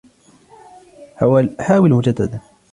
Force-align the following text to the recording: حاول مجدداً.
حاول 1.59 1.91
مجدداً. 1.93 2.41